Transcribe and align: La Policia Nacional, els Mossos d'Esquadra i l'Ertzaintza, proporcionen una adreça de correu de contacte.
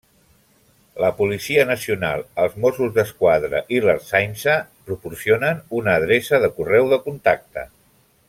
La 1.03 1.09
Policia 1.17 1.65
Nacional, 1.71 2.23
els 2.45 2.55
Mossos 2.63 2.95
d'Esquadra 2.95 3.61
i 3.77 3.83
l'Ertzaintza, 3.83 4.57
proporcionen 4.89 5.61
una 5.81 5.95
adreça 6.01 6.41
de 6.47 6.51
correu 6.57 6.91
de 6.97 7.01
contacte. 7.09 7.67